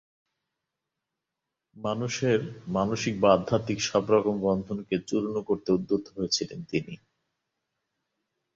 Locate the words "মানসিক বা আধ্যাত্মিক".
2.67-3.79